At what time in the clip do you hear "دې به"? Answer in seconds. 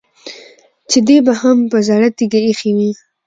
1.07-1.33